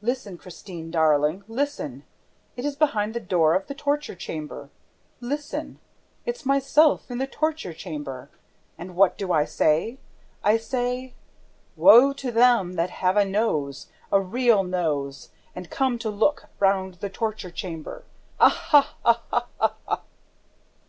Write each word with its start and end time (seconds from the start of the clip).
Listen, 0.00 0.36
Christine, 0.38 0.90
darling! 0.90 1.44
Listen! 1.46 2.02
It 2.56 2.64
is 2.64 2.74
behind 2.74 3.14
the 3.14 3.20
door 3.20 3.54
of 3.54 3.68
the 3.68 3.76
torture 3.76 4.16
chamber! 4.16 4.70
Listen! 5.20 5.78
It's 6.26 6.44
myself 6.44 7.08
in 7.12 7.18
the 7.18 7.28
torture 7.28 7.72
chamber! 7.72 8.28
And 8.76 8.96
what 8.96 9.16
do 9.16 9.30
I 9.30 9.44
say? 9.44 9.98
I 10.42 10.56
say, 10.56 11.14
'Woe 11.76 12.12
to 12.12 12.32
them 12.32 12.72
that 12.72 12.90
have 12.90 13.16
a 13.16 13.24
nose, 13.24 13.86
a 14.10 14.20
real 14.20 14.64
nose, 14.64 15.30
and 15.54 15.70
come 15.70 15.96
to 16.00 16.10
look 16.10 16.46
round 16.58 16.94
the 16.94 17.08
torture 17.08 17.52
chamber! 17.52 18.02
Aha, 18.40 18.96
aha, 19.04 19.46
aha!'" 19.60 20.00